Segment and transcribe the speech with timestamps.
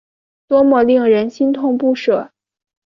[0.47, 2.31] 多么令人心痛不舍